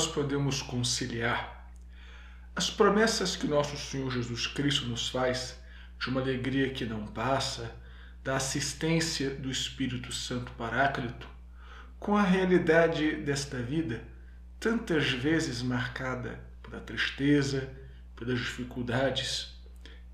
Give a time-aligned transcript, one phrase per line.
[0.00, 1.70] nós podemos conciliar
[2.56, 5.60] as promessas que nosso Senhor Jesus Cristo nos faz
[5.98, 7.70] de uma alegria que não passa,
[8.24, 11.28] da assistência do Espírito Santo Paráclito,
[11.98, 14.02] com a realidade desta vida,
[14.58, 17.70] tantas vezes marcada pela tristeza,
[18.16, 19.54] pelas dificuldades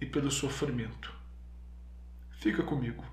[0.00, 1.12] e pelo sofrimento.
[2.40, 3.04] Fica comigo.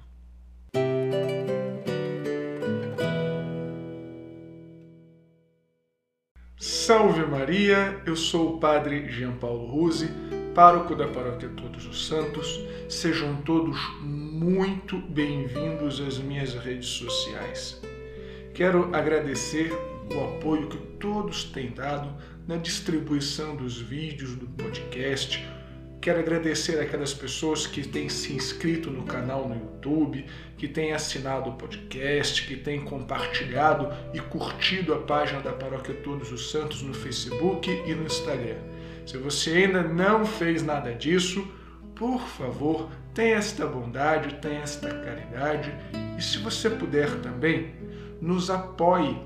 [6.92, 10.10] Salve Maria, eu sou o Padre Jean Paulo Ruse,
[10.54, 12.60] pároco da Paróquia Todos os Santos.
[12.90, 17.82] Sejam todos muito bem-vindos às minhas redes sociais.
[18.54, 19.72] Quero agradecer
[20.14, 22.14] o apoio que todos têm dado
[22.46, 25.42] na distribuição dos vídeos do podcast,
[26.02, 30.26] Quero agradecer aquelas pessoas que têm se inscrito no canal no YouTube,
[30.58, 36.32] que têm assinado o podcast, que têm compartilhado e curtido a página da Paróquia Todos
[36.32, 38.58] os Santos no Facebook e no Instagram.
[39.06, 41.48] Se você ainda não fez nada disso,
[41.94, 45.72] por favor, tenha esta bondade, tenha esta caridade
[46.18, 47.76] e se você puder também,
[48.20, 49.22] nos apoie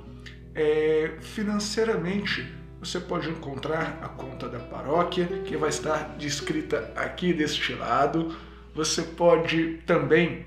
[0.54, 2.46] é, financeiramente
[2.86, 8.36] você pode encontrar a conta da paróquia, que vai estar descrita aqui deste lado.
[8.76, 10.46] Você pode também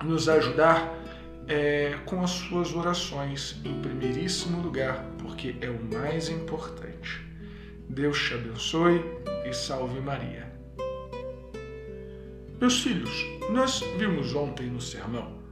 [0.00, 0.96] nos ajudar
[1.48, 7.20] é, com as suas orações, em primeiríssimo lugar, porque é o mais importante.
[7.88, 9.02] Deus te abençoe
[9.44, 10.52] e salve Maria.
[12.60, 13.10] Meus filhos,
[13.50, 15.42] nós vimos ontem no sermão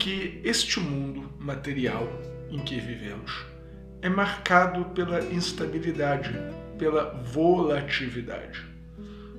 [0.00, 2.08] que este mundo material
[2.50, 3.46] em que vivemos
[4.00, 6.30] é marcado pela instabilidade,
[6.78, 8.64] pela volatilidade.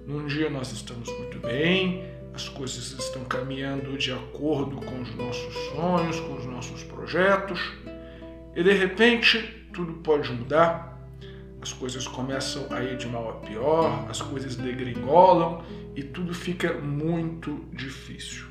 [0.05, 5.53] Num dia nós estamos muito bem, as coisas estão caminhando de acordo com os nossos
[5.71, 7.59] sonhos, com os nossos projetos,
[8.55, 10.89] e de repente tudo pode mudar.
[11.61, 15.63] As coisas começam a ir de mal a pior, as coisas degringolam
[15.95, 18.47] e tudo fica muito difícil.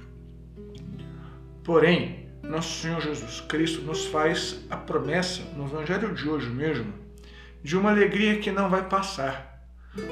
[1.64, 6.94] Porém, nosso Senhor Jesus Cristo nos faz a promessa, no Evangelho de hoje mesmo,
[7.62, 9.66] de uma alegria que não vai passar.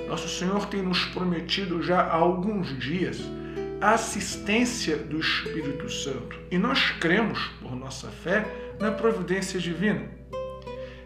[0.06, 3.20] Nosso Senhor tem nos prometido já há alguns dias
[3.80, 8.47] a assistência do Espírito Santo e nós cremos, por nossa fé,
[8.78, 10.10] na providência divina.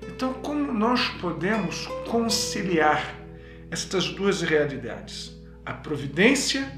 [0.02, 3.14] Então, como nós podemos conciliar
[3.70, 6.72] estas duas realidades, a providência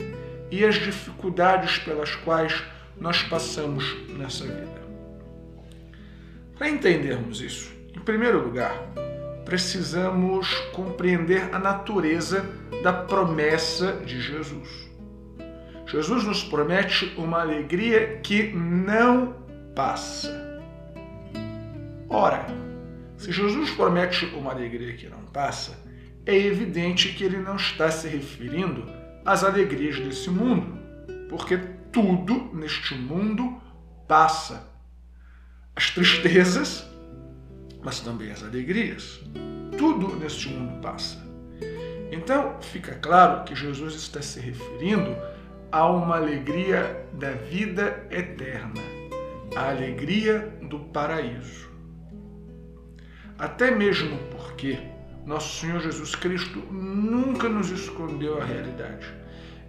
[0.51, 2.63] e as dificuldades pelas quais
[2.99, 4.83] nós passamos nessa vida.
[6.57, 8.73] Para entendermos isso, em primeiro lugar,
[9.45, 12.47] precisamos compreender a natureza
[12.83, 14.69] da promessa de Jesus.
[15.87, 19.35] Jesus nos promete uma alegria que não
[19.75, 20.61] passa.
[22.09, 22.47] Ora,
[23.17, 25.79] se Jesus promete uma alegria que não passa,
[26.25, 28.85] é evidente que ele não está se referindo
[29.25, 30.79] às alegrias desse mundo,
[31.29, 31.59] porque
[31.93, 33.61] tudo neste mundo
[34.09, 34.67] passa.
[35.77, 36.87] As tristezas,
[37.83, 39.21] mas também as alegrias.
[39.79, 41.23] Tudo neste mundo passa.
[42.11, 45.15] Então, fica claro que Jesus está se referindo
[45.71, 48.81] a uma alegria da vida eterna,
[49.57, 51.71] a alegria do paraíso.
[53.39, 54.79] Até mesmo porque
[55.25, 59.22] nosso Senhor Jesus Cristo nunca nos escondeu a realidade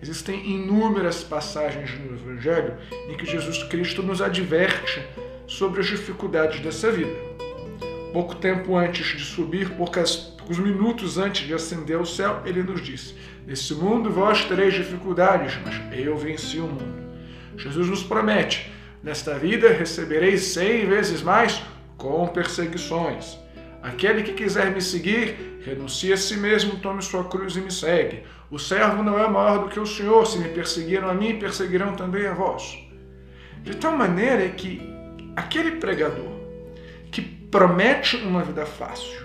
[0.04, 2.74] Existem inúmeras passagens no Evangelho
[3.08, 5.02] em que Jesus Cristo nos adverte
[5.48, 7.16] sobre as dificuldades dessa vida.
[8.12, 12.82] Pouco tempo antes de subir, poucos, poucos minutos antes de ascender ao céu, ele nos
[12.82, 13.16] disse:
[13.48, 17.02] Nesse mundo vós tereis dificuldades, mas eu venci o mundo.
[17.56, 18.70] Jesus nos promete:
[19.02, 21.64] nesta vida recebereis cem vezes mais
[21.98, 23.38] com perseguições.
[23.84, 28.24] Aquele que quiser me seguir, renuncie a si mesmo, tome sua cruz e me segue.
[28.50, 30.26] O servo não é maior do que o Senhor.
[30.26, 32.80] Se me perseguiram a mim, perseguirão também a vós.
[33.62, 34.82] De tal maneira que
[35.36, 36.32] aquele pregador
[37.12, 39.20] que promete uma vida fácil,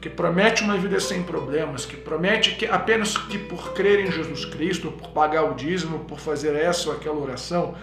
[0.00, 4.44] que promete uma vida sem problemas, que promete que apenas que por crer em Jesus
[4.44, 7.74] Cristo, por pagar o dízimo, por fazer essa ou aquela oração,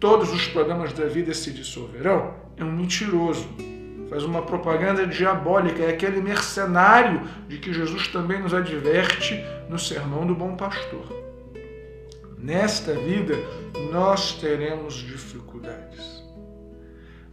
[0.00, 3.75] todos os problemas da vida se dissolverão, é um mentiroso
[4.08, 10.26] faz uma propaganda diabólica, é aquele mercenário de que Jesus também nos adverte no Sermão
[10.26, 11.06] do Bom Pastor.
[12.38, 13.34] Nesta vida
[13.92, 16.24] nós teremos dificuldades.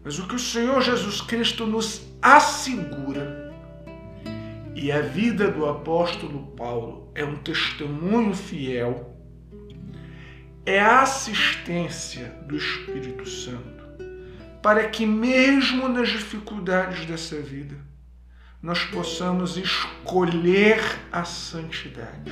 [0.04, 3.44] Mas o que o Senhor Jesus Cristo nos assegura,
[4.76, 9.16] e a vida do apóstolo Paulo é um testemunho fiel,
[10.66, 13.73] é a assistência do Espírito Santo
[14.64, 17.76] para que, mesmo nas dificuldades dessa vida,
[18.62, 20.80] nós possamos escolher
[21.12, 22.32] a santidade.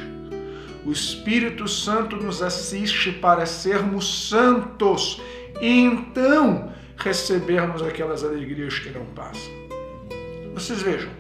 [0.86, 5.22] O Espírito Santo nos assiste para sermos santos
[5.60, 9.52] e então recebermos aquelas alegrias que não passam.
[10.54, 11.12] Vocês vejam,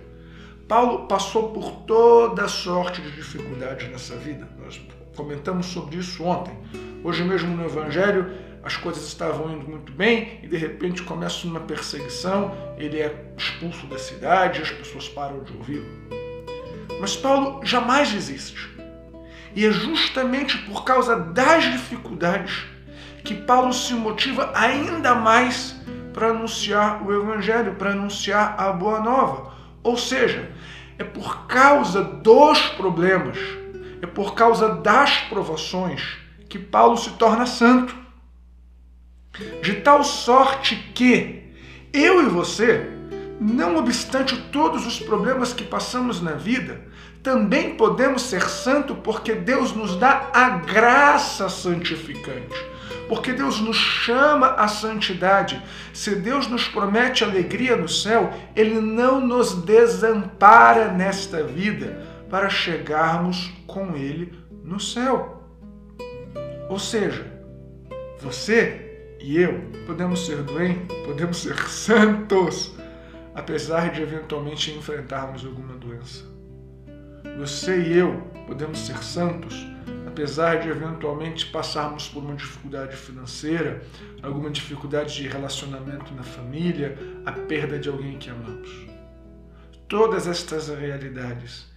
[0.65, 4.47] Paulo passou por toda sorte de dificuldades nessa vida.
[4.63, 4.79] Nós
[5.13, 6.57] comentamos sobre isso ontem.
[7.03, 8.31] Hoje mesmo no Evangelho,
[8.63, 13.87] as coisas estavam indo muito bem e de repente começa uma perseguição, ele é expulso
[13.87, 15.85] da cidade, as pessoas param de ouvi-lo.
[16.99, 18.69] Mas Paulo jamais desiste.
[19.55, 22.63] E é justamente por causa das dificuldades
[23.23, 25.75] que Paulo se motiva ainda mais
[26.13, 29.53] para anunciar o Evangelho, para anunciar a Boa Nova.
[29.83, 30.51] Ou seja,
[30.97, 33.37] é por causa dos problemas,
[34.01, 36.17] é por causa das provações
[36.47, 37.95] que Paulo se torna santo.
[39.61, 41.43] De tal sorte que
[41.93, 42.89] eu e você,
[43.39, 46.81] não obstante todos os problemas que passamos na vida,
[47.23, 52.71] também podemos ser santos porque Deus nos dá a graça santificante.
[53.07, 55.61] Porque Deus nos chama à santidade.
[55.93, 63.51] Se Deus nos promete alegria no céu, Ele não nos desampara nesta vida para chegarmos
[63.67, 64.33] com Ele
[64.63, 65.43] no céu.
[66.69, 67.25] Ou seja,
[68.19, 68.90] você
[69.23, 72.73] e eu podemos ser doentes, podemos ser santos,
[73.35, 76.25] apesar de eventualmente enfrentarmos alguma doença.
[77.37, 79.65] Você e eu podemos ser santos,
[80.07, 83.81] apesar de eventualmente passarmos por uma dificuldade financeira,
[84.21, 88.69] alguma dificuldade de relacionamento na família, a perda de alguém que amamos.
[89.87, 91.71] Todas estas realidades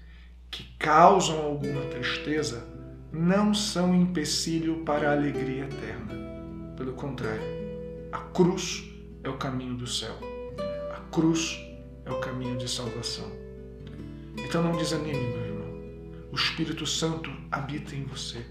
[0.50, 2.64] que causam alguma tristeza
[3.12, 6.23] não são empecilho para a alegria eterna.
[6.76, 7.42] Pelo contrário,
[8.10, 8.84] a cruz
[9.22, 10.18] é o caminho do céu.
[10.92, 11.60] A cruz
[12.04, 13.30] é o caminho de salvação.
[14.36, 15.64] Então não desanime, meu irmão.
[16.32, 18.44] O Espírito Santo habita em você.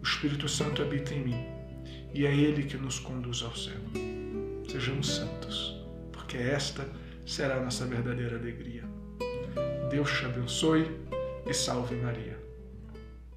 [0.00, 1.46] O Espírito Santo habita em mim.
[2.12, 3.80] E é Ele que nos conduz ao céu.
[4.68, 5.74] Sejamos santos,
[6.12, 6.86] porque esta
[7.26, 8.84] será a nossa verdadeira alegria.
[9.90, 10.90] Deus te abençoe
[11.46, 12.41] e salve Maria.